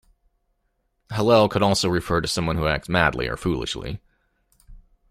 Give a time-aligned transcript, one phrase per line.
[1.11, 4.01] "Hallel" could also refer to someone who acts madly or foolishly.